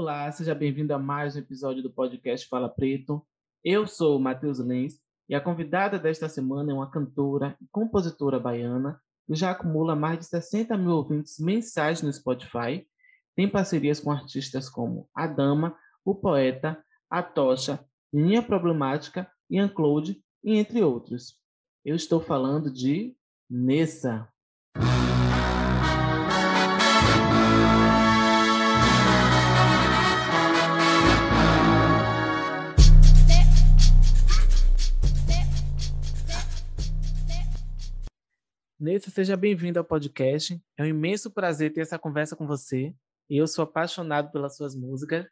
[0.00, 3.20] Olá, seja bem-vindo a mais um episódio do podcast Fala Preto.
[3.64, 8.38] Eu sou o Matheus Lenz e a convidada desta semana é uma cantora e compositora
[8.38, 12.86] baiana que já acumula mais de 60 mil ouvintes mensais no Spotify.
[13.34, 16.80] Tem parcerias com artistas como A Dama, O Poeta,
[17.10, 17.84] A Tocha,
[18.14, 21.34] Linha Problemática, Ian Claude entre outros.
[21.84, 23.16] Eu estou falando de
[23.50, 24.32] Nessa.
[38.88, 40.58] Nessa, seja bem-vindo ao podcast.
[40.74, 42.94] É um imenso prazer ter essa conversa com você.
[43.28, 45.26] Eu sou apaixonado pelas suas músicas.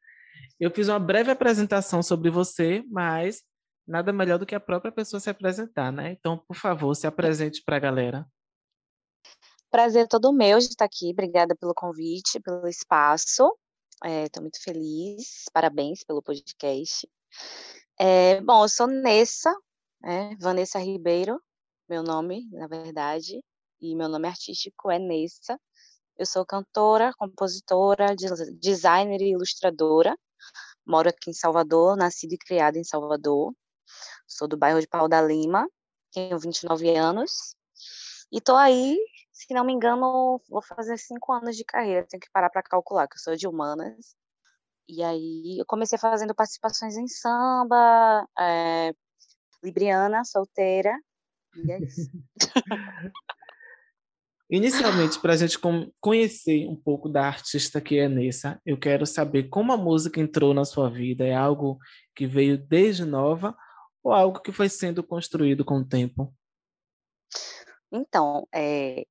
[0.61, 3.43] Eu fiz uma breve apresentação sobre você, mas
[3.89, 6.13] nada melhor do que a própria pessoa se apresentar, né?
[6.13, 8.27] Então, por favor, se apresente para a galera.
[9.71, 11.13] Prazer é todo meu de estar aqui.
[11.13, 13.51] Obrigada pelo convite, pelo espaço.
[14.05, 15.47] Estou é, muito feliz.
[15.51, 17.09] Parabéns pelo podcast.
[17.99, 19.51] É, bom, eu sou Nessa,
[20.03, 20.37] né?
[20.39, 21.41] Vanessa Ribeiro,
[21.89, 23.41] meu nome, na verdade,
[23.81, 25.61] e meu nome artístico é Nessa.
[26.17, 28.15] Eu sou cantora, compositora,
[28.59, 30.17] designer e ilustradora.
[30.87, 33.55] Moro aqui em Salvador, nascida e criada em Salvador.
[34.27, 35.69] Sou do bairro de Pau da Lima,
[36.13, 37.55] tenho 29 anos.
[38.33, 38.99] E tô aí,
[39.33, 42.07] se não me engano, vou fazer cinco anos de carreira.
[42.09, 44.17] Tenho que parar para calcular, que eu sou de humanas.
[44.89, 48.95] E aí eu comecei fazendo participações em samba, é,
[49.63, 50.97] libriana, solteira,
[51.57, 52.11] e é isso.
[54.49, 55.59] Inicialmente, para a gente
[56.01, 60.55] conhecer um pouco da artista que é Nessa, eu quero saber como a música entrou
[60.55, 61.27] na sua vida.
[61.27, 61.79] É algo
[62.15, 63.57] que veio desde nova
[64.05, 66.33] ou algo que foi sendo construído com o tempo?
[67.91, 69.05] Então, é,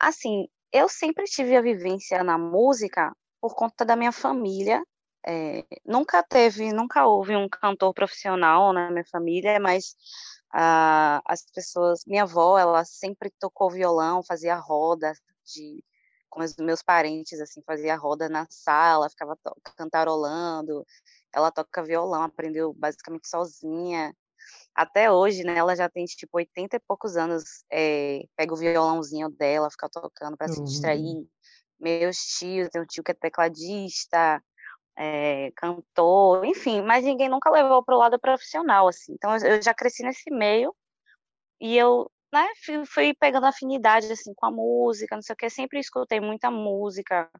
[0.00, 4.82] assim, eu sempre tive a vivência na música por conta da minha família.
[5.24, 9.94] É, nunca teve, nunca houve um cantor profissional na minha família, mas
[10.52, 15.12] ah, as pessoas, minha avó, ela sempre tocou violão, fazia roda
[15.44, 15.82] de
[16.32, 19.36] com os meus parentes, assim, fazia roda na sala, ficava
[19.76, 20.84] cantarolando.
[21.30, 24.16] Ela toca violão, aprendeu basicamente sozinha.
[24.74, 29.28] Até hoje, né, ela já tem, tipo, 80 e poucos anos, é, pega o violãozinho
[29.28, 30.54] dela, fica tocando para uhum.
[30.54, 31.28] se distrair.
[31.78, 34.42] Meus tios, tem um tio que é tecladista,
[34.96, 39.14] é, cantor, enfim, mas ninguém nunca levou para o lado profissional, assim.
[39.14, 40.74] Então eu já cresci nesse meio
[41.60, 45.50] e eu, né, fui, fui, pegando afinidade assim com a música, não sei o que,
[45.50, 47.30] sempre escutei muita música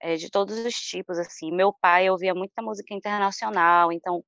[0.00, 1.52] é, de todos os tipos, assim.
[1.52, 4.24] Meu pai ouvia muita música internacional, então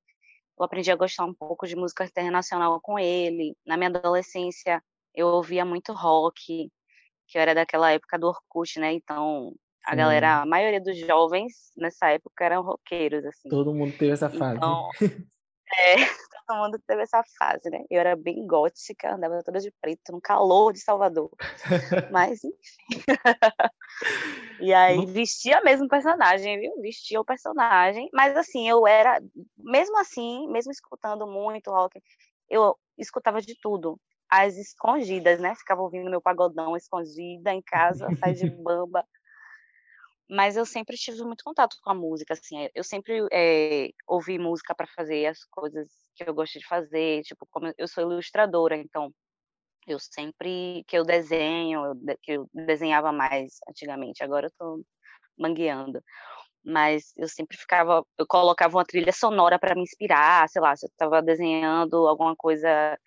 [0.57, 3.55] eu aprendi a gostar um pouco de música internacional com ele.
[3.65, 4.83] Na minha adolescência
[5.15, 6.69] eu ouvia muito rock,
[7.27, 8.93] que era daquela época do Orkut, né?
[8.93, 9.53] Então
[9.85, 13.49] a galera, a maioria dos jovens nessa época eram roqueiros, assim.
[13.49, 14.57] Todo mundo teve essa fase.
[14.57, 14.89] Então,
[15.77, 15.95] é,
[16.47, 17.83] todo mundo teve essa fase, né?
[17.89, 21.31] Eu era bem gótica, andava toda de preto, no calor de Salvador.
[22.11, 22.57] Mas, enfim.
[24.59, 26.79] e aí, vestia mesmo o personagem, viu?
[26.81, 28.09] Vestia o personagem.
[28.13, 29.21] Mas, assim, eu era,
[29.57, 32.01] mesmo assim, mesmo escutando muito rock,
[32.49, 33.99] eu escutava de tudo.
[34.29, 35.55] As escondidas, né?
[35.55, 39.03] Ficava ouvindo meu pagodão escondida em casa, sai de bamba
[40.29, 44.37] mas eu sempre tive muito contato com a música, assim, eh, eu sempre é, ouvi
[44.37, 48.75] música para fazer as coisas que eu gosto de fazer, tipo, como eu sou ilustradora,
[48.77, 49.11] então
[49.87, 54.83] eu sempre que eu desenho, eu, que eu desenhava mais antigamente, agora eu tô
[55.37, 56.01] mangueando,
[56.63, 60.85] mas eu sempre ficava, eu colocava uma trilha sonora para me inspirar, sei lá, se
[60.85, 62.97] eu estava desenhando alguma coisa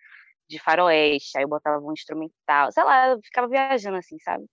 [0.48, 4.46] de faroeste, aí eu botava um instrumental, sei lá, eu ficava viajando assim, sabe?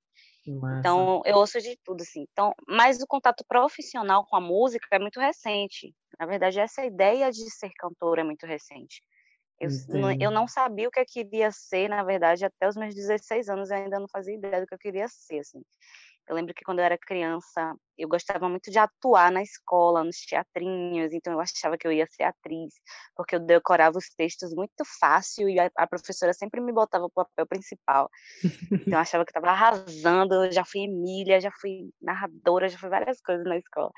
[0.48, 1.10] Massa.
[1.10, 2.26] Então, eu ouço de tudo, assim.
[2.32, 5.94] Então, mas o contato profissional com a música é muito recente.
[6.20, 9.02] Na verdade, essa ideia de ser cantora é muito recente.
[9.60, 9.70] Eu,
[10.20, 13.72] eu não sabia o que eu queria ser, na verdade, até os meus 16 anos
[13.72, 15.62] eu ainda não fazia ideia do que eu queria ser, assim.
[16.30, 20.18] Eu lembro que quando eu era criança, eu gostava muito de atuar na escola, nos
[20.18, 22.76] teatrinhos, então eu achava que eu ia ser atriz,
[23.16, 27.10] porque eu decorava os textos muito fácil e a, a professora sempre me botava o
[27.10, 28.10] papel principal.
[28.72, 32.90] Então eu achava que estava arrasando, eu já fui Emília, já fui narradora, já fui
[32.90, 33.92] várias coisas na escola.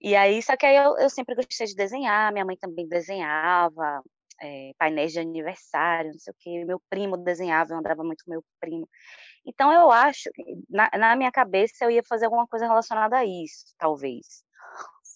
[0.00, 4.02] E aí, só que aí eu, eu sempre gostei de desenhar, minha mãe também desenhava,
[4.42, 6.64] é, painéis de aniversário, não sei o que.
[6.64, 8.88] Meu primo desenhava, eu andava muito com meu primo.
[9.46, 10.28] Então, eu acho,
[10.68, 14.44] na, na minha cabeça, eu ia fazer alguma coisa relacionada a isso, talvez.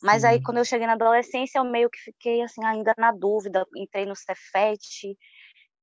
[0.03, 3.67] Mas aí, quando eu cheguei na adolescência, eu meio que fiquei, assim, ainda na dúvida.
[3.77, 5.17] Entrei no Cefet,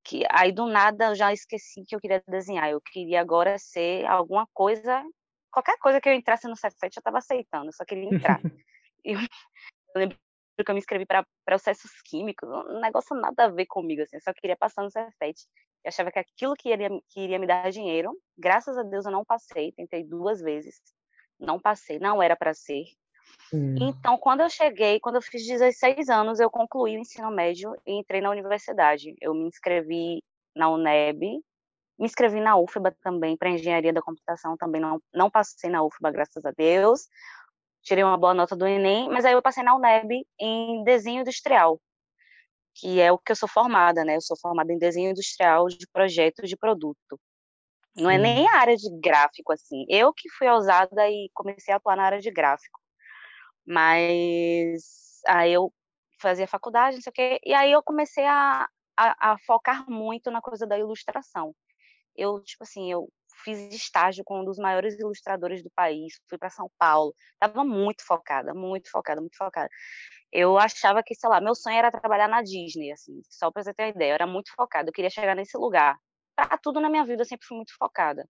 [0.04, 2.70] que aí, do nada, eu já esqueci que eu queria desenhar.
[2.70, 5.04] Eu queria agora ser alguma coisa...
[5.52, 7.68] Qualquer coisa que eu entrasse no Cefet, eu estava aceitando.
[7.68, 8.40] Eu só queria entrar.
[9.04, 9.28] eu, eu
[9.96, 10.18] lembro
[10.62, 14.22] que eu me inscrevi para processos químicos, um negócio nada a ver comigo, assim, eu
[14.22, 15.40] só queria passar no Cefet.
[15.84, 19.12] Eu achava que aquilo que iria, que iria me dar dinheiro, graças a Deus eu
[19.12, 20.76] não passei, tentei duas vezes,
[21.40, 22.84] não passei, não era para ser.
[23.54, 23.76] Hum.
[23.80, 27.94] Então, quando eu cheguei, quando eu fiz 16 anos, eu concluí o ensino médio e
[27.94, 29.16] entrei na universidade.
[29.22, 30.24] Eu me inscrevi
[30.56, 31.42] na UNEB,
[32.00, 36.12] me inscrevi na UFBA também, para engenharia da computação, também não, não passei na UFBA,
[36.12, 37.08] graças a Deus.
[37.84, 41.80] Tirei uma boa nota do Enem, mas aí eu passei na UNEB em desenho industrial,
[42.76, 44.16] que é o que eu sou formada, né?
[44.16, 47.20] Eu sou formada em desenho industrial de projeto de produto.
[47.96, 49.86] Não é nem a área de gráfico, assim.
[49.88, 52.80] Eu que fui ousada e comecei a atuar na área de gráfico.
[53.66, 55.72] Mas aí eu
[56.20, 60.32] fazia faculdade, não sei o quê, e aí eu comecei a, a, a focar muito
[60.32, 61.54] na coisa da ilustração.
[62.16, 63.10] Eu, tipo assim, eu
[63.44, 68.06] fiz estágio com um dos maiores ilustradores do país, fui para São Paulo, estava muito
[68.06, 69.70] focada, muito focada, muito focada.
[70.32, 73.74] Eu achava que, sei lá, meu sonho era trabalhar na Disney, assim, só para você
[73.74, 75.96] ter uma ideia, eu era muito focada, eu queria chegar nesse lugar.
[76.36, 78.28] Para tudo na minha vida eu sempre fui muito focada.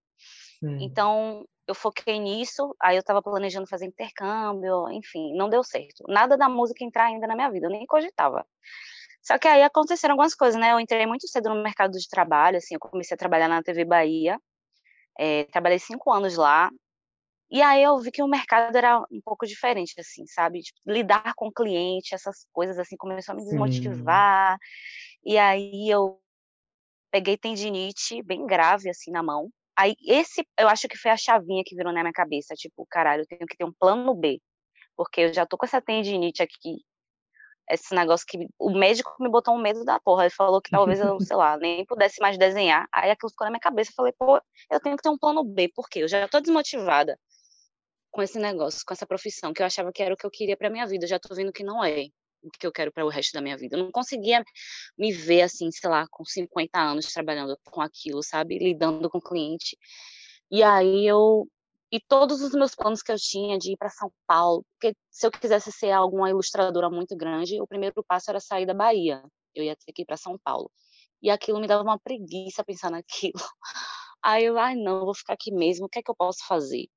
[0.61, 0.77] Hum.
[0.81, 6.03] Então, eu foquei nisso, aí eu estava planejando fazer intercâmbio, enfim, não deu certo.
[6.07, 8.45] Nada da música entrar ainda na minha vida, eu nem cogitava.
[9.21, 10.73] Só que aí aconteceram algumas coisas, né?
[10.73, 13.85] Eu entrei muito cedo no mercado de trabalho, assim, eu comecei a trabalhar na TV
[13.85, 14.37] Bahia,
[15.17, 16.69] é, trabalhei cinco anos lá,
[17.53, 20.61] e aí eu vi que o mercado era um pouco diferente, assim, sabe?
[20.61, 24.57] Tipo, lidar com o cliente, essas coisas, assim, começou a me desmotivar.
[24.57, 25.33] Sim.
[25.33, 26.19] E aí eu
[27.11, 29.51] peguei tendinite bem grave, assim, na mão.
[29.77, 33.21] Aí, esse, eu acho que foi a chavinha que virou na minha cabeça, tipo, caralho,
[33.21, 34.39] eu tenho que ter um plano B,
[34.95, 36.77] porque eu já tô com essa tendinite aqui,
[37.69, 40.99] esse negócio que o médico me botou um medo da porra, ele falou que talvez
[40.99, 44.13] eu, sei lá, nem pudesse mais desenhar, aí aquilo ficou na minha cabeça, eu falei,
[44.13, 47.17] pô, eu tenho que ter um plano B, porque eu já tô desmotivada
[48.11, 50.55] com esse negócio, com essa profissão, que eu achava que era o que eu queria
[50.55, 52.05] pra minha vida, eu já tô vendo que não é
[52.43, 53.77] o que eu quero para o resto da minha vida.
[53.77, 54.43] Eu não conseguia
[54.97, 58.59] me ver assim, sei lá, com 50 anos trabalhando com aquilo, sabe?
[58.59, 59.77] Lidando com cliente.
[60.51, 61.47] E aí eu
[61.93, 65.27] e todos os meus planos que eu tinha de ir para São Paulo, porque se
[65.27, 69.23] eu quisesse ser alguma ilustradora muito grande, o primeiro passo era sair da Bahia.
[69.53, 70.71] Eu ia ter que ir para São Paulo.
[71.21, 73.33] E aquilo me dava uma preguiça pensar naquilo.
[74.23, 76.87] Aí eu, ai não, vou ficar aqui mesmo, o que é que eu posso fazer?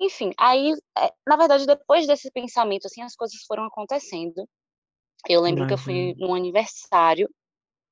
[0.00, 4.48] Enfim, aí, é, na verdade, depois desse pensamento, assim, as coisas foram acontecendo.
[5.28, 5.66] Eu lembro Imagina.
[5.66, 7.28] que eu fui num aniversário,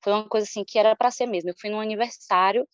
[0.02, 1.50] foi uma coisa assim que era para ser mesmo.
[1.50, 2.66] Eu fui num aniversário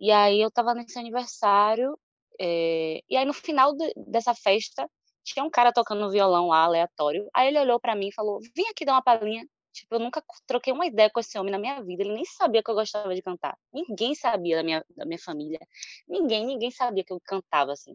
[0.00, 1.98] e aí eu tava nesse aniversário
[2.40, 4.88] é, e aí no final de, dessa festa
[5.24, 7.28] tinha um cara tocando violão lá aleatório.
[7.34, 9.46] Aí ele olhou para mim e falou: "Vem aqui dar uma palhinha".
[9.72, 12.02] Tipo, eu nunca troquei uma ideia com esse homem na minha vida.
[12.02, 13.56] Ele nem sabia que eu gostava de cantar.
[13.72, 15.60] Ninguém sabia da minha, da minha família.
[16.08, 17.94] Ninguém, ninguém sabia que eu cantava assim.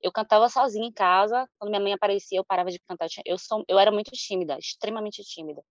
[0.00, 3.08] Eu cantava sozinha em casa, quando minha mãe aparecia, eu parava de cantar.
[3.24, 5.62] Eu, sou, eu era muito tímida, extremamente tímida.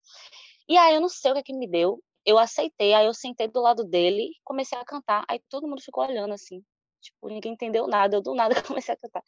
[0.67, 3.13] E aí eu não sei o que, é que me deu, eu aceitei, aí eu
[3.13, 6.63] sentei do lado dele, comecei a cantar, aí todo mundo ficou olhando assim,
[7.05, 9.23] tipo, ninguém entendeu nada, eu do nada comecei a cantar.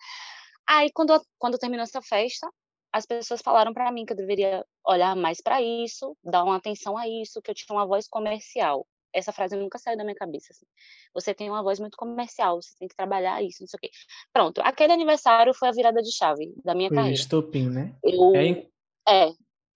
[0.67, 2.49] Aí quando, quando terminou essa festa,
[2.91, 6.97] as pessoas falaram para mim que eu deveria olhar mais para isso, dar uma atenção
[6.97, 10.47] a isso, que eu tinha uma voz comercial essa frase nunca saiu da minha cabeça.
[10.51, 10.65] Assim.
[11.13, 13.89] Você tem uma voz muito comercial, você tem que trabalhar isso, não sei o quê.
[14.31, 17.15] Pronto, aquele aniversário foi a virada de chave da minha foi carreira.
[17.15, 17.95] estopim, né?
[18.03, 18.67] Eu, é,
[19.07, 19.31] é,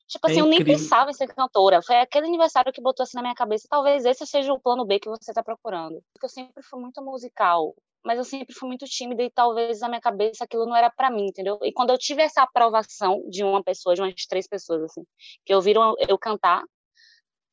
[0.07, 1.81] Tipo é assim, é eu nem pensava em ser cantora.
[1.81, 3.65] Foi aquele aniversário que botou assim na minha cabeça.
[3.69, 6.03] Talvez esse seja o plano B que você está procurando.
[6.13, 7.73] Porque eu sempre fui muito musical,
[8.03, 11.11] mas eu sempre fui muito tímida e talvez na minha cabeça aquilo não era para
[11.11, 11.59] mim, entendeu?
[11.63, 15.03] E quando eu tive essa aprovação de uma pessoa, de umas três pessoas, assim,
[15.45, 16.63] que ouviram eu cantar,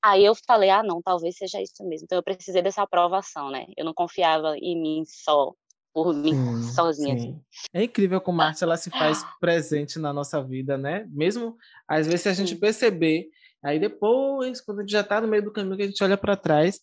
[0.02, 2.05] Aí eu falei, ah, não, talvez seja isso mesmo.
[2.05, 3.67] Então eu precisei dessa aprovação, né?
[3.76, 5.52] Eu não confiava em mim só,
[5.93, 6.33] por mim,
[6.75, 7.19] sozinha.
[7.19, 7.31] Sim.
[7.31, 7.43] Assim.
[7.75, 11.07] É incrível como a arte ela se faz presente na nossa vida, né?
[11.11, 12.61] Mesmo às vezes se a gente sim.
[12.61, 13.28] perceber,
[13.62, 16.17] aí depois, quando a gente já está no meio do caminho, que a gente olha
[16.17, 16.81] para trás,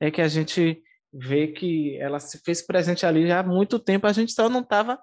[0.00, 0.82] é que a gente
[1.14, 4.60] vê que ela se fez presente ali já há muito tempo, a gente só não
[4.60, 4.98] estava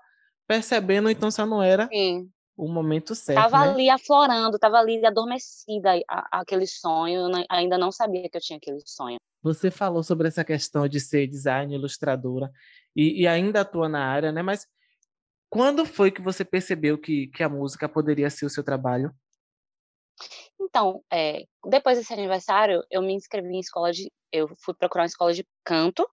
[0.48, 2.30] percebendo, então só não era Sim
[2.62, 3.42] o momento certo.
[3.42, 3.72] Tava né?
[3.72, 8.58] ali aflorando, tava ali adormecida a, aquele sonho, eu ainda não sabia que eu tinha
[8.58, 9.18] aquele sonho.
[9.42, 12.52] Você falou sobre essa questão de ser design, ilustradora
[12.96, 14.44] e, e ainda atua na área, né?
[14.44, 14.68] Mas
[15.50, 19.12] quando foi que você percebeu que, que a música poderia ser o seu trabalho?
[20.60, 24.12] Então, é, depois desse aniversário, eu me inscrevi em escola de.
[24.32, 26.08] Eu fui procurar uma escola de canto.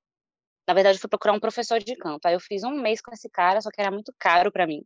[0.67, 2.27] Na verdade, eu fui procurar um professor de canto.
[2.27, 4.83] Aí eu fiz um mês com esse cara, só que era muito caro para mim.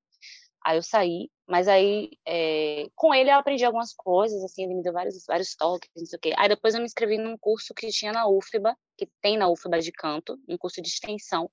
[0.64, 4.82] Aí eu saí, mas aí é, com ele eu aprendi algumas coisas, assim, ele me
[4.82, 6.32] deu vários, vários toques, não sei o quê.
[6.36, 9.80] Aí depois eu me inscrevi num curso que tinha na UFBA, que tem na UFBA
[9.80, 11.50] de canto, um curso de extensão.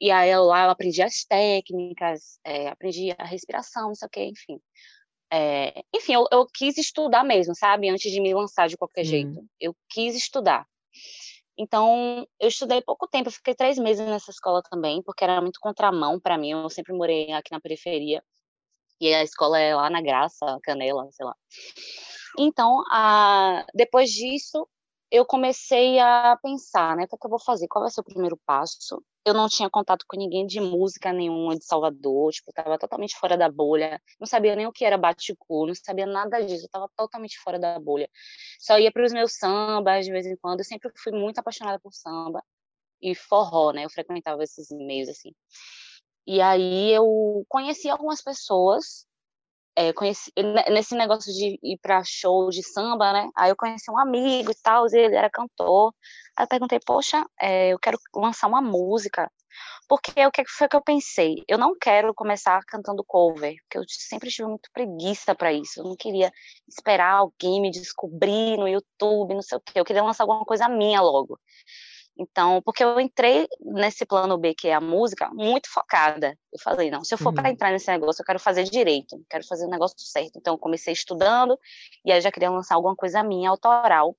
[0.00, 4.10] E aí eu, lá eu aprendi as técnicas, é, aprendi a respiração, não sei o
[4.10, 4.60] quê, enfim.
[5.32, 7.88] É, enfim, eu, eu, quis estudar mesmo, sabe?
[7.88, 9.44] Antes de me lançar de qualquer jeito.
[9.60, 10.66] Eu quis estudar.
[11.58, 15.58] Então, eu estudei pouco tempo, eu fiquei três meses nessa escola também, porque era muito
[15.60, 16.50] contramão para mim.
[16.50, 18.22] Eu sempre morei aqui na periferia.
[19.00, 21.34] E a escola é lá na Graça, Canela, sei lá.
[22.38, 23.64] Então, a...
[23.74, 24.68] depois disso,
[25.10, 27.68] eu comecei a pensar, né, o que, é que eu vou fazer?
[27.68, 29.02] Qual vai ser o primeiro passo?
[29.24, 33.36] Eu não tinha contato com ninguém de música nenhuma de Salvador, tipo, estava totalmente fora
[33.36, 37.38] da bolha, não sabia nem o que era baticu, não sabia nada disso, estava totalmente
[37.38, 38.08] fora da bolha.
[38.60, 41.78] Só ia para os meus sambas de vez em quando, eu sempre fui muito apaixonada
[41.80, 42.42] por samba
[43.00, 43.84] e forró, né?
[43.84, 45.32] Eu frequentava esses meios assim.
[46.26, 49.05] E aí eu conheci algumas pessoas
[49.76, 50.32] é, conheci,
[50.70, 53.28] nesse negócio de ir para show de samba, né?
[53.36, 55.92] Aí eu conheci um amigo e tal, ele era cantor.
[56.36, 59.30] Aí eu perguntei, poxa, é, eu quero lançar uma música.
[59.88, 61.36] Porque o que foi que eu pensei?
[61.48, 65.80] Eu não quero começar cantando cover, porque eu sempre tive muito preguiça para isso.
[65.80, 66.32] Eu não queria
[66.68, 69.72] esperar alguém me descobrir no YouTube, não sei o quê.
[69.76, 71.38] Eu queria lançar alguma coisa minha logo.
[72.18, 76.36] Então, porque eu entrei nesse plano B, que é a música, muito focada.
[76.52, 77.34] Eu falei, não, se eu for uhum.
[77.34, 80.38] para entrar nesse negócio, eu quero fazer direito, quero fazer o negócio certo.
[80.38, 81.58] Então, eu comecei estudando,
[82.04, 84.16] e aí já queria lançar alguma coisa minha, autoral.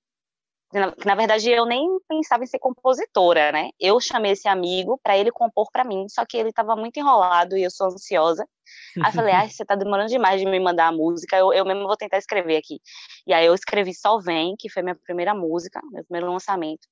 [0.70, 3.70] Que na, que, na verdade, eu nem pensava em ser compositora, né?
[3.80, 7.58] Eu chamei esse amigo para ele compor para mim, só que ele estava muito enrolado
[7.58, 8.46] e eu sou ansiosa.
[9.02, 11.66] Aí eu falei, ai, você está demorando demais de me mandar a música, eu, eu
[11.66, 12.80] mesmo vou tentar escrever aqui.
[13.26, 16.86] E aí eu escrevi Só Vem, que foi minha primeira música, meu primeiro lançamento.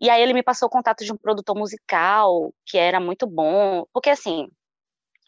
[0.00, 3.84] E aí ele me passou o contato de um produtor musical, que era muito bom,
[3.92, 4.48] porque assim,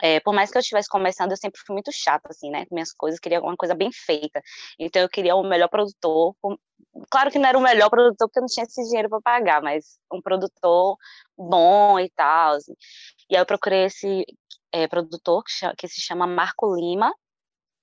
[0.02, 2.74] é, por mais que eu estivesse começando, eu sempre fui muito chata, assim, né, com
[2.74, 4.42] minhas coisas, queria alguma coisa bem feita.
[4.78, 6.34] Então eu queria o melhor produtor,
[7.10, 9.62] claro que não era o melhor produtor, porque eu não tinha esse dinheiro para pagar,
[9.62, 10.96] mas um produtor
[11.36, 12.54] bom e tal.
[12.54, 12.74] Assim.
[13.30, 14.24] E aí eu procurei esse
[14.72, 17.14] é, produtor que, que se chama Marco Lima,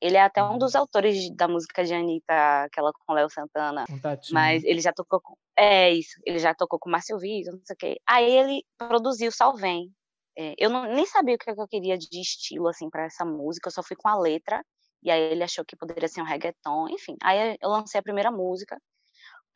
[0.01, 3.85] ele é até um dos autores da música de Anitta, aquela com Léo Santana.
[4.33, 5.35] Mas ele já tocou com.
[5.57, 8.01] É isso, ele já tocou com Márcio Vitor, não sei o quê.
[8.07, 9.91] Aí ele produziu Salvem.
[10.37, 13.67] É, eu não, nem sabia o que eu queria de estilo, assim, para essa música,
[13.67, 14.63] eu só fui com a letra.
[15.03, 17.15] E aí ele achou que poderia ser um reggaeton, enfim.
[17.21, 18.77] Aí eu lancei a primeira música.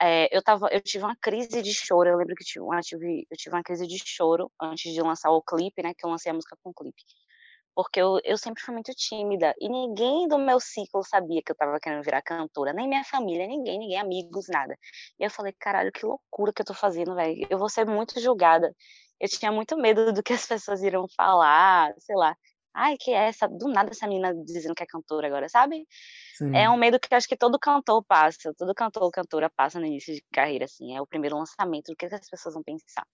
[0.01, 3.27] É, eu, tava, eu tive uma crise de choro, eu lembro que tive, eu tive,
[3.29, 5.93] eu tive uma crise de choro antes de lançar o clipe, né?
[5.97, 7.01] Que eu lancei a música com o clipe
[7.75, 11.53] porque eu, eu sempre fui muito tímida e ninguém do meu ciclo sabia que eu
[11.53, 14.77] estava querendo virar cantora, nem minha família, ninguém, ninguém, amigos, nada.
[15.19, 17.47] E eu falei, caralho, que loucura que eu tô fazendo, velho.
[17.49, 18.73] Eu vou ser muito julgada.
[19.19, 22.35] Eu tinha muito medo do que as pessoas iriam falar, sei lá.
[22.75, 23.47] Ai, que é essa?
[23.47, 25.77] Do nada essa menina dizendo que é cantora agora, sabe?
[25.81, 25.85] É
[26.37, 26.55] Sim.
[26.55, 29.79] É um medo que eu acho que todo cantor passa, todo cantor ou cantora passa
[29.79, 30.95] no início de carreira, assim.
[30.95, 33.05] É o primeiro lançamento, o que as pessoas vão pensar.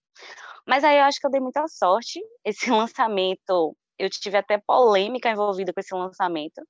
[0.66, 2.22] Mas aí eu acho que eu dei muita sorte.
[2.46, 6.62] Esse lançamento eu tive até polêmica envolvida com esse lançamento.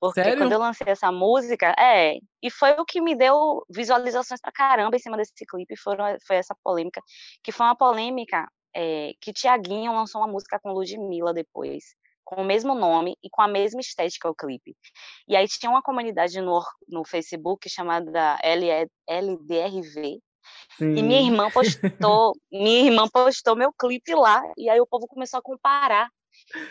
[0.00, 0.38] Porque Sério?
[0.38, 4.96] quando eu lancei essa música, é, e foi o que me deu visualizações pra caramba
[4.96, 7.02] em cima desse clipe, foram, foi essa polêmica,
[7.44, 11.84] que foi uma polêmica é, que Tiaguinho lançou uma música com Ludmilla depois,
[12.24, 14.74] com o mesmo nome e com a mesma estética o clipe.
[15.28, 20.18] E aí tinha uma comunidade no, no Facebook chamada LDRV,
[20.78, 20.96] Sim.
[20.96, 25.38] E minha irmã postou, minha irmã postou meu clipe lá, e aí o povo começou
[25.38, 26.08] a comparar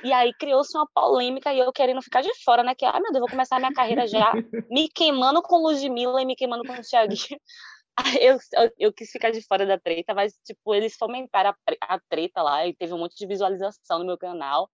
[0.03, 2.75] e aí criou-se uma polêmica e eu querendo ficar de fora, né?
[2.75, 4.33] Que, ai meu Deus, vou começar a minha carreira já
[4.69, 7.39] me queimando com Ludmilla e me queimando com o Thiaguinho.
[8.21, 11.99] Eu, eu, eu, quis ficar de fora da treta, mas, tipo, eles fomentaram a, a
[12.07, 14.69] treta lá e teve um monte de visualização no meu canal.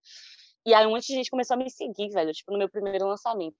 [0.64, 3.08] E aí um monte de gente começou a me seguir, velho, tipo, no meu primeiro
[3.08, 3.56] lançamento.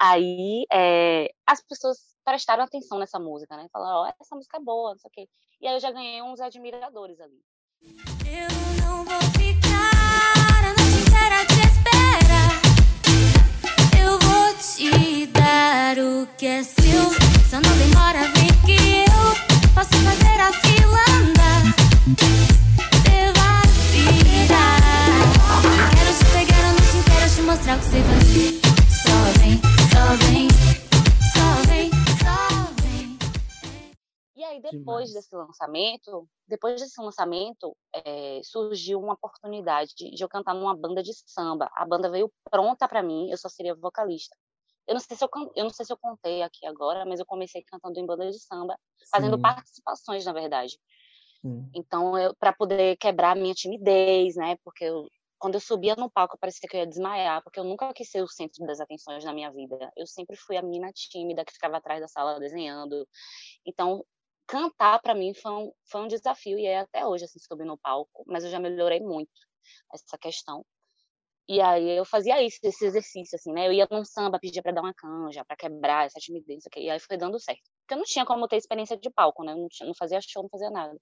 [0.00, 3.66] Aí é, as pessoas prestaram atenção nessa música, né?
[3.72, 5.28] Falaram, ó, oh, essa música é boa, não sei o quê.
[5.60, 7.42] E aí eu já ganhei uns admiradores ali.
[7.82, 9.67] Eu não vou ficar
[14.58, 17.12] te dar o que é seu.
[17.48, 21.62] Só não demora, vem que eu posso fazer a fila andar.
[22.90, 24.82] Você vai virar.
[25.62, 28.58] Eu quero te pegar a noite inteira, te mostrar o que você faz.
[28.98, 29.60] Só vem,
[29.92, 30.48] só vem,
[31.32, 32.38] só vem, só
[32.82, 33.18] vem.
[34.34, 35.12] E aí, depois Demais.
[35.12, 41.12] desse lançamento, depois desse lançamento, é, surgiu uma oportunidade de eu cantar numa banda de
[41.26, 41.70] samba.
[41.76, 44.36] A banda veio pronta para mim, eu só seria vocalista.
[44.88, 47.26] Eu não sei se eu, eu não sei se eu contei aqui agora, mas eu
[47.26, 48.76] comecei cantando em banda de samba,
[49.12, 49.42] fazendo Sim.
[49.42, 50.78] participações, na verdade.
[51.42, 51.70] Sim.
[51.74, 54.56] Então, para poder quebrar a minha timidez, né?
[54.64, 55.06] Porque eu,
[55.38, 58.22] quando eu subia no palco, parecia que eu ia desmaiar, porque eu nunca quis ser
[58.22, 59.90] o centro das atenções na minha vida.
[59.96, 63.06] Eu sempre fui a menina tímida que ficava atrás da sala desenhando.
[63.66, 64.04] Então,
[64.46, 67.78] cantar para mim foi um, foi um desafio e é até hoje assim subir no
[67.78, 69.30] palco, mas eu já melhorei muito
[69.92, 70.64] essa questão.
[71.48, 73.66] E aí eu fazia isso, esse exercício, assim, né?
[73.66, 76.90] Eu ia num samba, pedia para dar uma canja, para quebrar essa timidez, aqui, e
[76.90, 77.62] aí foi dando certo.
[77.80, 79.52] Porque eu não tinha como ter experiência de palco, né?
[79.52, 80.94] Eu não, tinha, não fazia show, não fazia nada.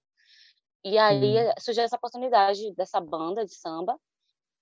[0.85, 1.51] E aí hum.
[1.59, 3.99] surgiu essa oportunidade dessa banda de samba,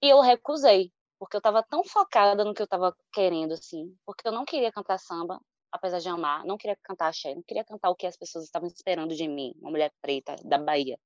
[0.02, 4.28] e eu recusei, porque eu estava tão focada no que eu estava querendo, assim, porque
[4.28, 5.40] eu não queria cantar samba,
[5.76, 8.68] apesar de amar, não queria cantar axé, não queria cantar o que as pessoas estavam
[8.68, 10.98] esperando de mim, uma mulher preta da Bahia.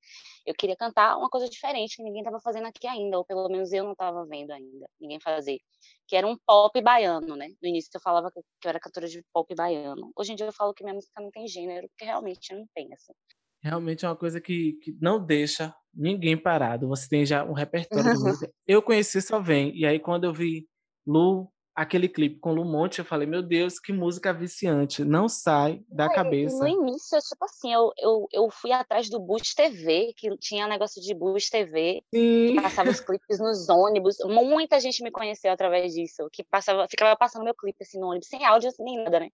[0.45, 3.71] Eu queria cantar uma coisa diferente que ninguém estava fazendo aqui ainda, ou pelo menos
[3.73, 5.59] eu não estava vendo ainda ninguém fazer,
[6.07, 7.49] que era um pop baiano, né?
[7.61, 10.11] No início eu falava que eu era cantora de pop baiano.
[10.15, 12.93] Hoje em dia eu falo que minha música não tem gênero, porque realmente não tem,
[12.93, 13.13] assim.
[13.61, 16.87] Realmente é uma coisa que, que não deixa ninguém parado.
[16.87, 18.53] Você tem já um repertório de música.
[18.65, 20.67] Eu conheci Só Vem, e aí quando eu vi
[21.05, 26.05] Lu aquele clipe com Lumonte, eu falei, meu Deus, que música viciante, não sai da
[26.05, 26.57] é, cabeça.
[26.57, 31.01] No início, tipo assim, eu, eu, eu fui atrás do Bus TV, que tinha negócio
[31.01, 32.53] de Bus TV, Sim.
[32.53, 37.15] que passava os clipes nos ônibus, muita gente me conheceu através disso, que passava, ficava
[37.15, 39.29] passando meu clipe assim no ônibus, sem áudio, nem nada, né?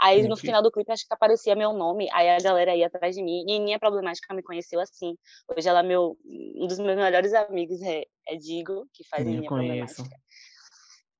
[0.00, 3.14] Aí no final do clipe acho que aparecia meu nome, aí a galera ia atrás
[3.14, 3.44] de mim.
[3.44, 5.14] Nininha Problemática me conheceu assim.
[5.54, 6.16] Hoje ela é meu,
[6.56, 10.02] um dos meus melhores amigos, é, é Digo, que faz Sim, Nininha Problemática.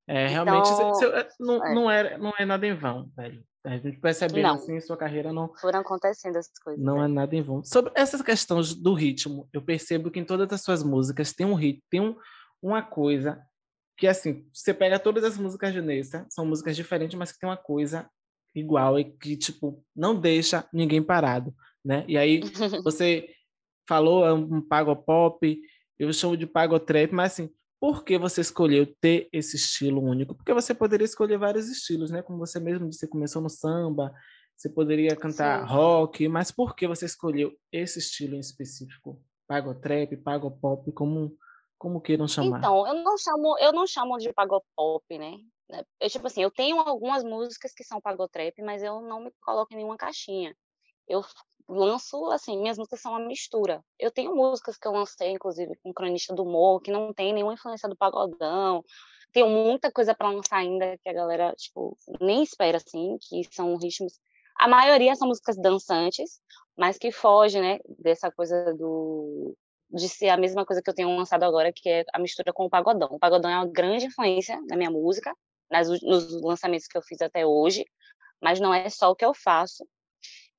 [0.07, 1.73] É, realmente então, é, não, é.
[1.73, 3.43] Não, é, não é nada em vão, velho.
[3.65, 4.55] A gente percebe não.
[4.55, 5.53] assim, sua carreira não.
[5.55, 6.83] Foram acontecendo as coisas.
[6.83, 7.05] Não é.
[7.05, 7.63] é nada em vão.
[7.63, 11.53] Sobre essas questões do ritmo, eu percebo que em todas as suas músicas tem um
[11.53, 12.17] ritmo, tem um,
[12.61, 13.41] uma coisa
[13.97, 17.47] que, assim, você pega todas as músicas de Nessa, são músicas diferentes, mas que tem
[17.47, 18.09] uma coisa
[18.53, 22.03] igual e que, tipo, não deixa ninguém parado, né?
[22.07, 22.41] E aí
[22.83, 23.29] você
[23.87, 25.59] falou é um pago pop,
[25.97, 27.49] eu chamo de pago trap, mas assim,
[27.83, 30.33] por que você escolheu ter esse estilo único?
[30.33, 32.21] Porque você poderia escolher vários estilos, né?
[32.21, 34.13] Como você mesmo disse, você começou no samba,
[34.55, 35.73] você poderia cantar Sim.
[35.73, 39.21] rock, mas por que você escolheu esse estilo em específico?
[39.45, 41.37] Pagotrap, pagopop, como
[41.77, 42.59] como queiram chamar?
[42.59, 45.35] Então, eu não chamo, eu não chamo de pagopop, né?
[45.99, 49.73] Eu, tipo assim, eu tenho algumas músicas que são pagotrap, mas eu não me coloco
[49.73, 50.55] em nenhuma caixinha.
[51.05, 51.21] Eu
[51.67, 53.83] lanço, assim, minhas músicas são uma mistura.
[53.99, 57.53] Eu tenho músicas que eu lancei, inclusive, com Cronista do Humor, que não tem nenhuma
[57.53, 58.83] influência do pagodão.
[59.31, 63.75] Tenho muita coisa para lançar ainda que a galera, tipo, nem espera, assim, que são
[63.77, 64.13] ritmos...
[64.59, 66.39] A maioria são músicas dançantes,
[66.77, 69.55] mas que foge, né, dessa coisa do
[69.93, 72.65] de ser a mesma coisa que eu tenho lançado agora, que é a mistura com
[72.65, 73.09] o pagodão.
[73.11, 75.31] O pagodão é uma grande influência na minha música,
[75.69, 77.85] nas, nos lançamentos que eu fiz até hoje,
[78.41, 79.87] mas não é só o que eu faço.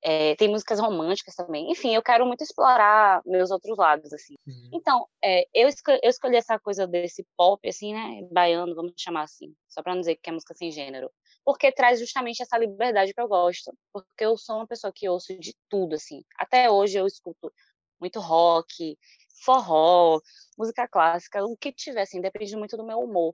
[0.07, 1.71] É, tem músicas românticas também.
[1.71, 4.35] Enfim, eu quero muito explorar meus outros lados, assim.
[4.45, 4.69] Uhum.
[4.71, 9.23] Então, é, eu, escolhi, eu escolhi essa coisa desse pop, assim, né, baiano, vamos chamar
[9.23, 11.09] assim, só para não dizer que é música sem gênero,
[11.43, 15.35] porque traz justamente essa liberdade que eu gosto, porque eu sou uma pessoa que ouço
[15.39, 16.21] de tudo, assim.
[16.37, 17.51] Até hoje eu escuto
[17.99, 18.95] muito rock,
[19.43, 20.21] forró,
[20.55, 23.33] música clássica, o que tiver, assim, depende muito do meu humor.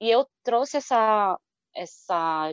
[0.00, 1.38] E eu trouxe essa,
[1.76, 2.52] essa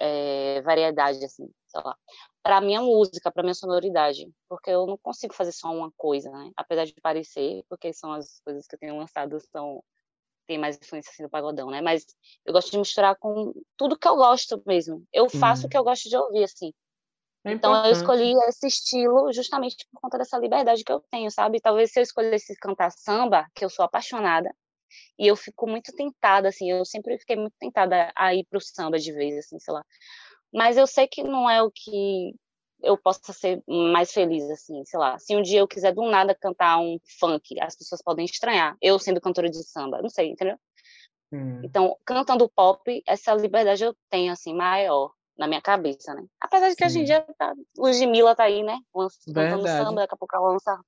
[0.00, 1.96] é, variedade, assim, sei lá,
[2.42, 6.50] para minha música, para minha sonoridade, porque eu não consigo fazer só uma coisa, né?
[6.56, 9.82] Apesar de parecer, porque são as coisas que eu tenho lançado são
[10.46, 11.80] tem mais influência assim do pagodão, né?
[11.80, 12.04] Mas
[12.44, 15.04] eu gosto de misturar com tudo que eu gosto mesmo.
[15.12, 16.72] Eu faço o que eu gosto de ouvir, assim.
[17.44, 21.60] É então eu escolhi esse estilo justamente por conta dessa liberdade que eu tenho, sabe?
[21.60, 24.50] Talvez se eu escolhesse cantar samba, que eu sou apaixonada,
[25.18, 28.98] e eu fico muito tentada, assim, eu sempre fiquei muito tentada a ir pro samba
[28.98, 29.84] de vez, assim, sei lá.
[30.52, 32.34] Mas eu sei que não é o que
[32.82, 35.18] eu possa ser mais feliz, assim, sei lá.
[35.18, 38.98] Se um dia eu quiser do nada cantar um funk, as pessoas podem estranhar, eu
[38.98, 40.56] sendo cantora de samba, não sei, entendeu?
[41.32, 41.60] Hum.
[41.62, 46.24] Então, cantando pop, essa liberdade eu tenho, assim, maior na minha cabeça, né?
[46.40, 46.90] Apesar de que Sim.
[46.90, 48.78] hoje em dia tá, Ludmilla tá aí, né?
[49.32, 50.80] Cantando samba, daqui a pouco ela lança.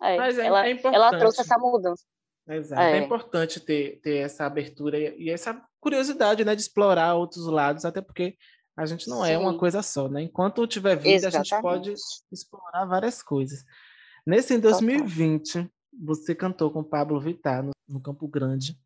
[0.00, 2.04] É, Mas é, ela, é ela trouxe essa mudança.
[2.48, 2.80] Exato.
[2.80, 2.98] É.
[2.98, 8.00] é, importante ter, ter essa abertura e essa curiosidade, né, de explorar outros lados, até
[8.00, 8.36] porque
[8.78, 9.32] a gente não Sim.
[9.32, 10.22] é uma coisa só, né?
[10.22, 11.52] Enquanto tiver vida, Exatamente.
[11.52, 11.94] a gente pode
[12.30, 13.64] explorar várias coisas.
[14.24, 15.70] Nesse em 2020, Total.
[16.00, 18.78] você cantou com Pablo Vittar no, no Campo Grande.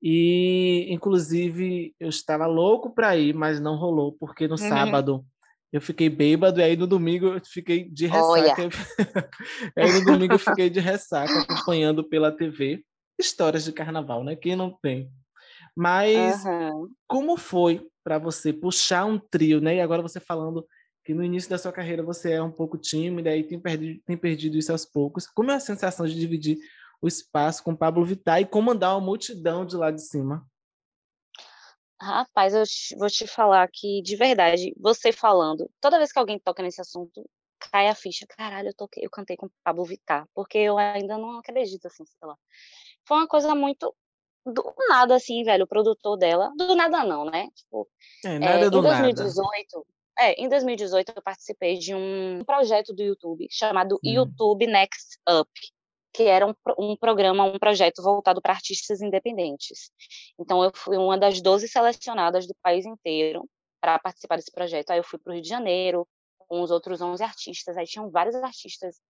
[0.00, 4.68] E, inclusive, eu estava louco para ir, mas não rolou, porque no uhum.
[4.68, 5.26] sábado
[5.72, 8.68] eu fiquei bêbado, e aí no domingo eu fiquei de ressaca.
[9.76, 12.84] aí no domingo eu fiquei de ressaca, acompanhando pela TV
[13.18, 14.36] histórias de carnaval, né?
[14.36, 15.10] Quem não tem?
[15.76, 16.88] Mas uhum.
[17.08, 19.76] como foi para você puxar um trio, né?
[19.76, 20.66] E agora você falando
[21.04, 24.16] que no início da sua carreira você é um pouco tímida e tem perdido, tem
[24.16, 25.26] perdido isso aos poucos.
[25.26, 26.58] Como é a sensação de dividir
[27.00, 30.46] o espaço com Pablo Vittar e comandar uma multidão de lá de cima?
[32.00, 32.64] Rapaz, eu
[32.98, 37.24] vou te falar que, de verdade, você falando, toda vez que alguém toca nesse assunto,
[37.70, 38.26] cai a ficha.
[38.28, 42.28] Caralho, eu, toquei, eu cantei com Pablo Vittar, porque eu ainda não acredito, assim, sei
[42.28, 42.36] lá.
[43.06, 43.94] Foi uma coisa muito
[44.44, 47.48] do nada, assim, velho, o produtor dela, do nada não, né?
[47.54, 47.88] Tipo,
[48.24, 49.86] é, nada é, do em 2018, nada.
[50.18, 54.10] É, em 2018 eu participei de um projeto do YouTube chamado hum.
[54.10, 55.50] YouTube Next Up,
[56.12, 59.90] que era um, um programa, um projeto voltado para artistas independentes.
[60.38, 63.48] Então eu fui uma das 12 selecionadas do país inteiro
[63.80, 64.90] para participar desse projeto.
[64.90, 66.06] Aí eu fui para o Rio de Janeiro
[66.46, 69.00] com os outros 11 artistas, aí tinham vários artistas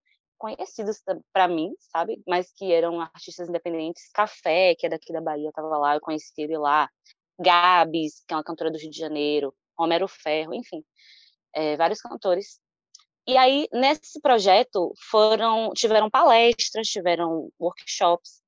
[0.42, 1.00] conhecidos
[1.33, 2.20] para mim, sabe?
[2.26, 4.11] Mas que eram artistas independentes.
[4.12, 6.90] Café, que é daqui da Bahia, estava lá, eu conheci ele lá.
[7.38, 9.55] Gabs, que é uma cantora do Rio de Janeiro.
[9.78, 10.85] Romero Ferro, enfim,
[11.55, 12.61] é, vários cantores.
[13.26, 18.42] E aí, nesse projeto, foram tiveram palestras, tiveram workshops,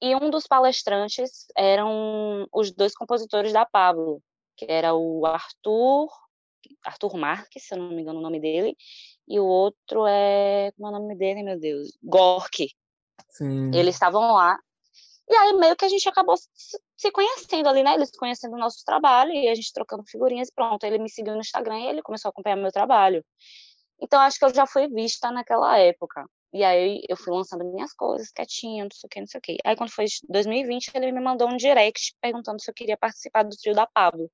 [0.00, 4.22] e um dos palestrantes eram os dois compositores da Pablo,
[4.56, 6.08] que era o Arthur,
[6.84, 8.76] Arthur Marques, se eu não me engano o nome dele,
[9.28, 10.72] e o outro é.
[10.72, 11.96] Como é o nome dele, meu Deus?
[12.02, 12.70] Gork.
[13.30, 13.70] Sim.
[13.74, 14.58] Eles estavam lá.
[15.28, 17.94] E aí, meio que a gente acabou se conhecendo ali, né?
[17.94, 20.82] Eles conhecendo o nosso trabalho e a gente trocando figurinhas e pronto.
[20.84, 23.22] Ele me seguiu no Instagram e ele começou a acompanhar meu trabalho.
[24.00, 26.24] Então, acho que eu já fui vista naquela época.
[26.50, 29.42] E aí, eu fui lançando minhas coisas, quietinha, não sei o que, não sei o
[29.42, 29.58] que.
[29.66, 33.54] Aí, quando foi 2020, ele me mandou um direct perguntando se eu queria participar do
[33.54, 34.30] trio da Pablo.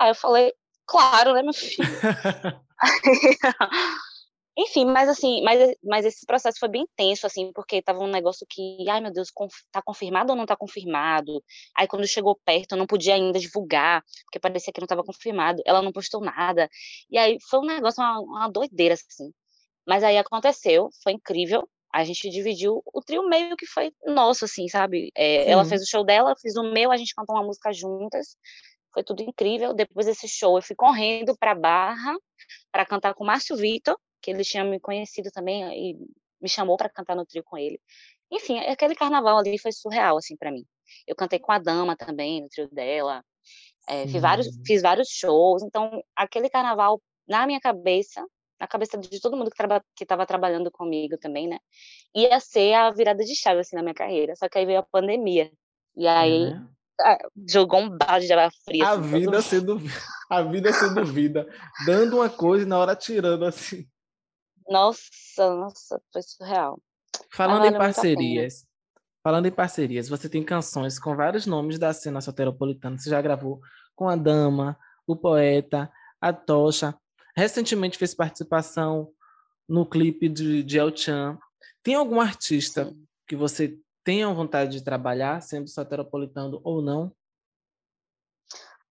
[0.00, 0.52] Aí eu falei,
[0.84, 1.84] claro, né, meu filho?
[4.56, 8.46] Enfim, mas assim, mas, mas esse processo foi bem intenso, assim, porque tava um negócio
[8.48, 9.28] que, ai meu Deus,
[9.72, 11.42] tá confirmado ou não tá confirmado?
[11.76, 15.60] Aí quando chegou perto, eu não podia ainda divulgar, porque parecia que não tava confirmado,
[15.66, 16.68] ela não postou nada.
[17.10, 19.32] E aí foi um negócio, uma, uma doideira, assim.
[19.86, 21.68] Mas aí aconteceu, foi incrível.
[21.92, 25.10] A gente dividiu o trio meio que foi nosso, assim, sabe?
[25.16, 27.72] É, ela fez o show dela, eu fiz o meu, a gente cantou uma música
[27.72, 28.36] juntas.
[28.92, 29.74] Foi tudo incrível.
[29.74, 32.16] Depois desse show, eu fui correndo para Barra
[32.72, 35.98] para cantar com o Márcio Vitor que ele tinha me conhecido também e
[36.40, 37.78] me chamou para cantar no trio com ele.
[38.32, 40.64] Enfim, aquele carnaval ali foi surreal, assim, para mim.
[41.06, 43.22] Eu cantei com a Dama também, no trio dela,
[43.86, 48.26] é, fiz, vários, fiz vários shows, então aquele carnaval, na minha cabeça,
[48.58, 49.50] na cabeça de todo mundo
[49.94, 51.58] que estava trabalhando comigo também, né,
[52.14, 54.82] ia ser a virada de chave, assim, na minha carreira, só que aí veio a
[54.82, 55.52] pandemia,
[55.94, 56.68] e aí uhum.
[57.46, 58.86] jogou um balde de água fria.
[58.86, 59.78] A assim, vida sendo
[60.30, 61.46] a vida sendo vida,
[61.84, 63.86] dando uma coisa e na hora tirando, assim.
[64.68, 66.80] Nossa, nossa, foi surreal.
[67.30, 68.66] Falando em parcerias,
[69.22, 72.98] falando em parcerias, você tem canções com vários nomes da cena soteropolitana.
[72.98, 73.60] Você já gravou
[73.94, 76.94] com a Dama, o Poeta, a Tocha.
[77.36, 79.10] Recentemente fez participação
[79.68, 81.38] no clipe de, de El Chan.
[81.82, 83.06] Tem algum artista Sim.
[83.26, 87.12] que você tenha vontade de trabalhar, sendo soteropolitano ou não?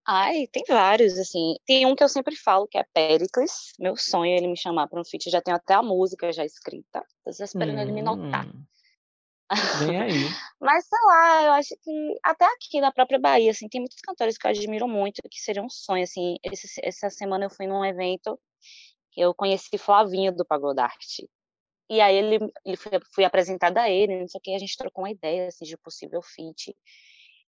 [0.05, 1.55] Ai, tem vários, assim.
[1.65, 3.71] Tem um que eu sempre falo, que é Pericles.
[3.79, 5.29] Meu sonho é ele me chamar para um feat.
[5.29, 7.05] Já tenho até a música já escrita.
[7.23, 7.81] Tô esperando hum.
[7.81, 8.45] ele me notar.
[8.45, 8.65] Hum.
[9.85, 10.11] Vem aí.
[10.59, 14.37] Mas, sei lá, eu acho que até aqui na própria Bahia, assim, tem muitos cantores
[14.37, 16.37] que eu admiro muito, que seria um sonho, assim.
[16.43, 18.37] Esse, essa semana eu fui num evento
[19.11, 21.29] que eu conheci Flavinho do Pagodarte.
[21.89, 24.77] E aí ele, ele fui, fui apresentada a ele, não sei o que, a gente
[24.77, 26.75] trocou uma ideia, assim, de possível feat.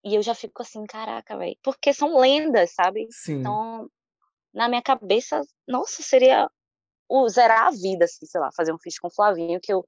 [0.05, 1.57] E eu já fico assim, caraca, velho.
[1.62, 3.07] Porque são lendas, sabe?
[3.11, 3.41] Sim.
[3.41, 3.88] Então,
[4.53, 6.51] na minha cabeça, nossa, seria
[7.09, 9.87] o zerar a vida, assim, sei lá, fazer um feat com o Flavinho, que eu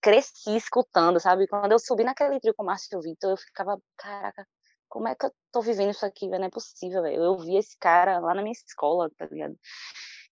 [0.00, 1.46] cresci escutando, sabe?
[1.46, 4.46] Quando eu subi naquele trio com o Márcio Vitor, eu ficava, caraca,
[4.88, 6.40] como é que eu tô vivendo isso aqui, velho?
[6.40, 7.22] Não é possível, velho.
[7.22, 9.58] Eu vi esse cara lá na minha escola, tá ligado?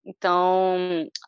[0.06, 0.78] Então,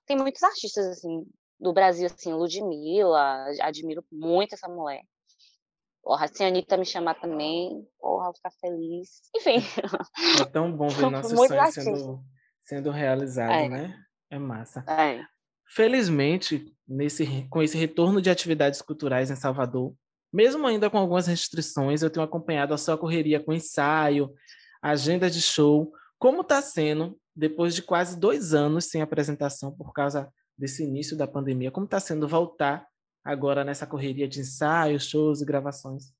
[0.06, 1.26] tem muitos artistas, assim,
[1.60, 5.04] do Brasil, assim, Ludmilla, admiro muito essa mulher.
[6.04, 9.22] Porra, se a Anitta me chamar também, porra, vou ficar feliz.
[9.36, 9.58] Enfim.
[10.42, 12.24] É tão bom ver nossos sonhos sendo,
[12.64, 13.70] sendo realizados, é.
[13.70, 14.06] né?
[14.30, 14.84] É massa.
[14.88, 15.24] É.
[15.68, 19.94] Felizmente, nesse, com esse retorno de atividades culturais em Salvador,
[20.32, 24.34] mesmo ainda com algumas restrições, eu tenho acompanhado a sua correria com ensaio,
[24.82, 25.92] agenda de show.
[26.18, 31.28] Como está sendo, depois de quase dois anos sem apresentação por causa desse início da
[31.28, 32.89] pandemia, como está sendo voltar
[33.24, 36.14] agora nessa correria de ensaios, shows e gravações?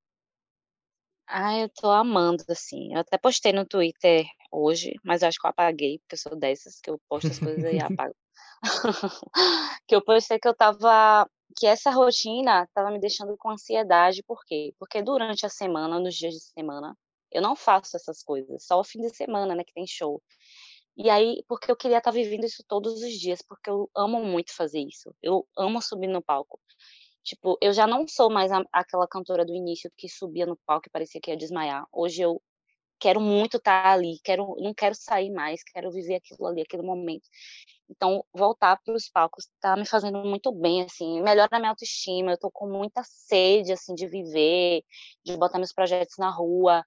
[1.26, 2.92] Ah, eu tô amando, assim.
[2.92, 6.36] Eu até postei no Twitter hoje, mas eu acho que eu apaguei, porque eu sou
[6.36, 8.14] dessas que eu posto as coisas e apago.
[9.86, 11.28] que eu postei que eu tava.
[11.56, 14.74] que essa rotina tava me deixando com ansiedade, por quê?
[14.78, 16.96] Porque durante a semana, nos dias de semana,
[17.32, 20.20] eu não faço essas coisas, só o fim de semana, né, que tem show.
[20.96, 24.54] E aí, porque eu queria estar vivendo isso todos os dias, porque eu amo muito
[24.54, 25.14] fazer isso.
[25.22, 26.60] Eu amo subir no palco.
[27.22, 30.88] Tipo, eu já não sou mais a, aquela cantora do início que subia no palco
[30.88, 31.86] e parecia que ia desmaiar.
[31.92, 32.42] Hoje eu
[32.98, 37.26] quero muito estar ali, quero, não quero sair mais, quero viver aquilo ali, aquele momento.
[37.88, 42.30] Então, voltar para os palcos está me fazendo muito bem, assim, melhora a minha autoestima.
[42.30, 44.82] Eu estou com muita sede, assim, de viver,
[45.24, 46.84] de botar meus projetos na rua.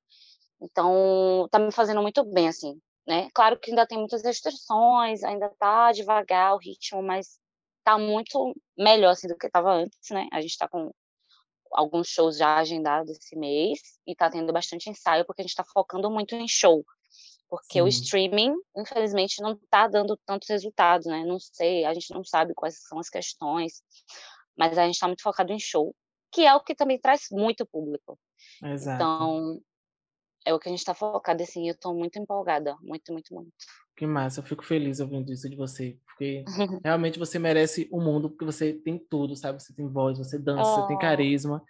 [0.62, 3.30] Então, está me fazendo muito bem, assim, né?
[3.34, 7.40] Claro que ainda tem muitas restrições, ainda está devagar o ritmo, mas
[7.80, 10.28] está muito melhor, assim, do que estava antes, né?
[10.32, 10.92] A gente está com
[11.72, 15.64] alguns shows já agendados esse mês e está tendo bastante ensaio, porque a gente está
[15.66, 16.84] focando muito em show
[17.54, 17.82] porque Sim.
[17.82, 21.24] o streaming, infelizmente, não está dando tantos resultados, né?
[21.24, 23.84] Não sei, a gente não sabe quais são as questões,
[24.58, 25.96] mas a gente está muito focado em show,
[26.32, 28.18] que é o que também traz muito público.
[28.64, 28.96] Exato.
[28.96, 29.62] Então,
[30.46, 33.52] é o que a gente está focado, assim, eu estou muito empolgada, muito, muito, muito.
[33.96, 36.44] Que massa, eu fico feliz ouvindo isso de você, porque
[36.84, 39.62] realmente você merece o mundo, porque você tem tudo, sabe?
[39.62, 40.76] Você tem voz, você dança, oh.
[40.76, 41.64] você tem carisma,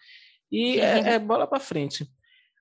[0.52, 2.08] e é, é bola para frente.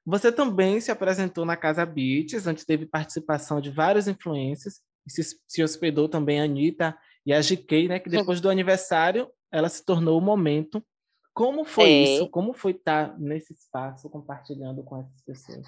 [0.05, 5.37] Você também se apresentou na Casa Beats, onde teve participação de vários influências, e se,
[5.46, 7.98] se hospedou também a Anitta e a GK, né?
[8.01, 10.85] Que depois do aniversário, ela se tornou o momento.
[11.33, 12.03] Como foi é.
[12.03, 12.29] isso?
[12.29, 15.66] Como foi estar nesse espaço compartilhando com essas pessoas?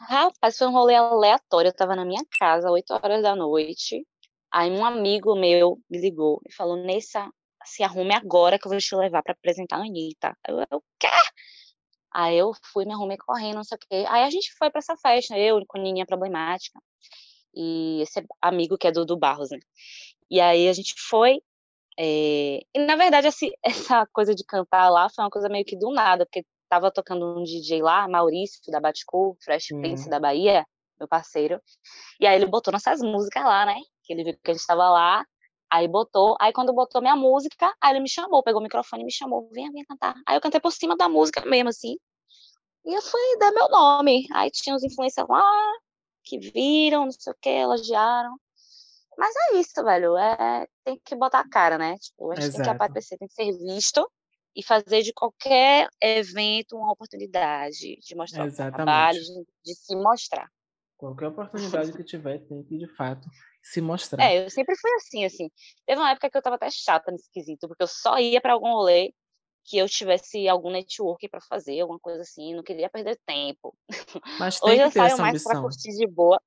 [0.00, 1.68] Rapaz, foi um rolê aleatório.
[1.68, 4.06] Eu estava na minha casa, 8 horas da noite.
[4.52, 7.30] Aí um amigo meu me ligou e falou: Nessa,
[7.64, 10.36] se arrume agora que eu vou te levar para apresentar a Anitta.
[10.48, 11.08] Eu, eu, quê?
[12.12, 14.06] Aí eu fui, me arrumei correndo, não sei o quê.
[14.08, 16.80] Aí a gente foi para essa festa, eu com Nininha Problemática
[17.54, 19.58] e esse amigo que é do, do Barros, né?
[20.30, 21.40] E aí a gente foi.
[21.98, 22.60] É...
[22.74, 25.92] E na verdade, esse, essa coisa de cantar lá foi uma coisa meio que do
[25.92, 29.80] nada, porque tava tocando um DJ lá, Maurício, da Batcool, Fresh hum.
[29.80, 30.64] Prince da Bahia,
[30.98, 31.60] meu parceiro.
[32.20, 33.74] E aí ele botou nossas músicas lá, né?
[34.04, 35.26] Que ele viu que a gente tava lá.
[35.68, 39.06] Aí botou, aí quando botou minha música, aí ele me chamou, pegou o microfone e
[39.06, 40.14] me chamou, vem, vem cantar.
[40.26, 41.96] Aí eu cantei por cima da música mesmo, assim.
[42.84, 44.26] E eu fui dar meu nome.
[44.32, 45.42] Aí tinha os influencers lá,
[46.24, 48.36] que viram, não sei o que, elogiaram.
[49.18, 50.16] Mas é isso, velho.
[50.16, 51.96] É, tem que botar a cara, né?
[51.98, 52.56] Tipo, a gente Exato.
[52.56, 54.08] tem que aparecer, tem que ser visto
[54.54, 58.72] e fazer de qualquer evento uma oportunidade de mostrar Exatamente.
[58.72, 60.48] o trabalho, de, de se mostrar.
[60.96, 63.28] Qualquer oportunidade que tiver, tem que, de fato,
[63.62, 64.22] se mostrar.
[64.22, 65.50] É, eu sempre fui assim, assim.
[65.86, 68.52] Teve uma época que eu tava até chata nesse quesito, porque eu só ia para
[68.52, 69.14] algum rolê
[69.64, 73.76] que eu tivesse algum network para fazer, alguma coisa assim, não queria perder tempo.
[74.38, 76.40] Mas Hoje eu saio mais para curtir de boa.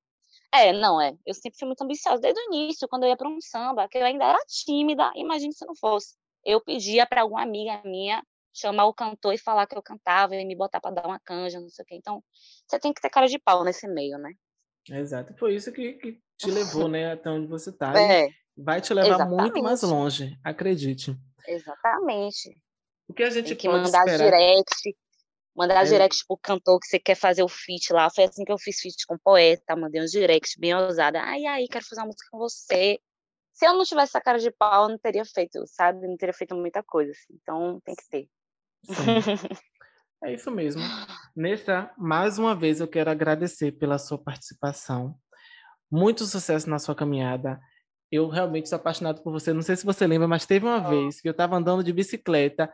[0.54, 1.16] É, não é.
[1.26, 3.98] Eu sempre fui muito ambiciosa desde o início, quando eu ia para um samba, que
[3.98, 6.16] eu ainda era tímida, imagine se não fosse.
[6.46, 10.46] Eu pedia para alguma amiga minha chamar o cantor e falar que eu cantava e
[10.46, 11.96] me botar para dar uma canja, não sei o quê.
[11.96, 12.24] Então,
[12.68, 14.32] você tem que ter cara de pau nesse meio, né?
[14.90, 15.34] Exato.
[15.38, 18.00] Foi isso que, que te levou, né, até onde você está.
[18.00, 19.42] É, vai te levar exatamente.
[19.42, 21.18] muito mais longe, acredite.
[21.48, 22.56] Exatamente.
[23.08, 24.24] O que a gente Tem que pode mandar esperar?
[24.26, 24.96] direct,
[25.56, 25.86] mandar é.
[25.86, 28.10] direct pro cantor que você quer fazer o feat lá.
[28.10, 31.20] Foi assim que eu fiz feat com poeta, mandei uns directs bem ousados.
[31.22, 33.00] Ai, ai, quero fazer uma música com você.
[33.54, 36.08] Se eu não tivesse essa cara de pau, eu não teria feito, sabe?
[36.08, 37.12] Não teria feito muita coisa.
[37.12, 37.38] Assim.
[37.42, 38.30] Então, tem que ter.
[40.26, 40.82] É isso mesmo.
[41.36, 45.16] Nessa, mais uma vez, eu quero agradecer pela sua participação.
[45.92, 47.60] Muito sucesso na sua caminhada.
[48.10, 49.52] Eu realmente sou apaixonado por você.
[49.52, 50.90] Não sei se você lembra, mas teve uma oh.
[50.90, 52.72] vez que eu estava andando de bicicleta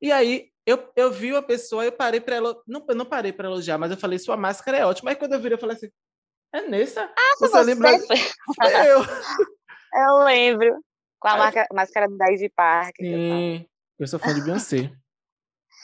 [0.00, 3.48] e aí eu, eu vi uma pessoa, eu parei para ela, não, não parei para
[3.48, 5.10] elogiar, mas eu falei sua máscara é ótima.
[5.10, 5.90] Aí quando eu vi, eu falei assim,
[6.54, 7.04] é nessa?
[7.04, 7.98] Ah, você, você lembra?
[7.98, 8.16] Foi...
[8.56, 9.00] foi eu.
[9.94, 10.82] Eu lembro.
[11.18, 12.96] Com a marca, máscara da Ivy Park.
[12.98, 13.66] Sim,
[13.98, 14.90] eu sou fã de Beyoncé.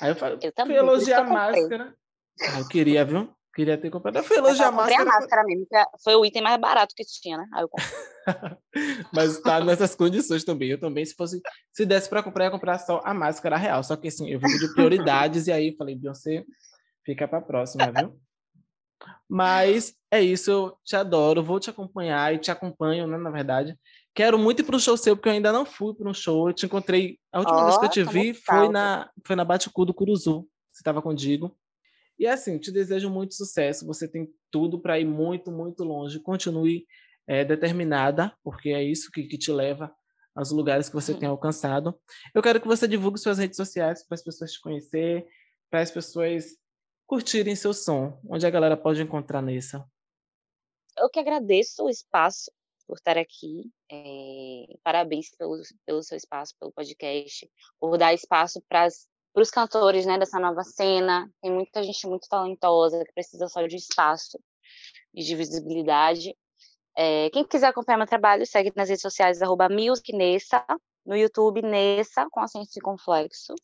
[0.00, 1.94] Aí eu falei, eu também, fui elogiar a máscara.
[2.40, 3.30] Ah, eu queria, viu?
[3.54, 4.16] Queria ter comprado.
[4.16, 5.02] Eu fui elogiar a máscara.
[5.02, 5.66] a máscara mesmo,
[6.02, 7.46] foi o item mais barato que tinha, né?
[7.52, 7.70] Aí eu
[9.12, 10.70] Mas tá nessas condições também.
[10.70, 11.40] Eu também, se fosse,
[11.72, 13.82] se desse para comprar, ia comprar só a máscara real.
[13.82, 16.44] Só que assim, eu vi de prioridades e aí falei, Beyoncé,
[17.04, 18.18] fica para próxima, viu?
[19.28, 23.78] Mas é isso, eu te adoro, vou te acompanhar e te acompanho, né, na verdade.
[24.16, 26.48] Quero muito ir para um show seu, porque eu ainda não fui para um show.
[26.48, 27.20] Eu te encontrei.
[27.30, 30.48] A última oh, vez que eu te vi foi na, foi na Baticu do Curuzu.
[30.72, 31.54] Você estava contigo.
[32.18, 33.86] E assim, te desejo muito sucesso.
[33.86, 36.18] Você tem tudo para ir muito, muito longe.
[36.18, 36.86] Continue
[37.26, 39.94] é, determinada, porque é isso que, que te leva
[40.34, 41.94] aos lugares que você tem alcançado.
[42.34, 45.26] Eu quero que você divulgue suas redes sociais para as pessoas te conhecer,
[45.70, 46.56] para as pessoas
[47.06, 48.18] curtirem seu som.
[48.26, 49.86] Onde a galera pode encontrar nessa?
[50.96, 52.50] Eu que agradeço o espaço
[52.86, 53.70] por estar aqui.
[53.90, 58.88] É, parabéns pelo, pelo seu espaço, pelo podcast, por dar espaço para
[59.34, 61.30] os cantores né, dessa nova cena.
[61.42, 64.38] Tem muita gente muito talentosa que precisa só de espaço
[65.14, 66.36] e de visibilidade.
[66.96, 70.64] É, quem quiser acompanhar meu trabalho, segue nas redes sociais, arroba Nessa,
[71.04, 73.54] no YouTube, Nessa, com acento circunflexo.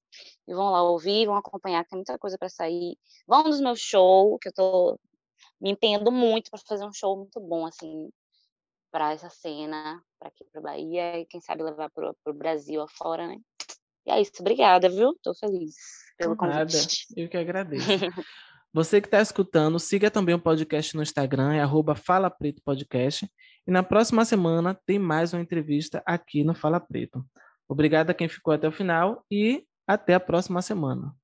[0.46, 2.96] E vão lá ouvir, vão acompanhar, tem muita coisa para sair.
[3.26, 5.00] Vão nos meus shows, que eu estou
[5.60, 8.10] me empenhando muito para fazer um show muito bom, assim,
[8.92, 13.26] para essa cena, para aqui para Bahia e quem sabe levar para o Brasil afora,
[13.26, 13.38] né?
[14.06, 15.12] E é isso, obrigada, viu?
[15.12, 15.74] Estou feliz
[16.18, 17.06] pelo convite.
[17.10, 17.86] Nada, eu que agradeço.
[18.74, 23.30] Você que está escutando, siga também o podcast no Instagram, é Fala Preto Podcast.
[23.66, 27.24] E na próxima semana tem mais uma entrevista aqui no Fala Preto.
[27.68, 31.14] Obrigado a quem ficou até o final e até a próxima semana.